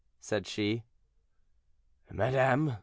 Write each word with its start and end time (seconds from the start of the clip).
said 0.19 0.47
she. 0.47 0.81
"Madame, 2.09 2.69
M. 2.69 2.77